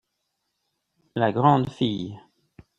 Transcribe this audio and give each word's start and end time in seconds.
La 1.15 1.31
grande 1.31 1.69
fille. 1.71 2.19